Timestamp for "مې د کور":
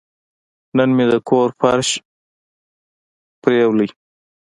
0.95-1.49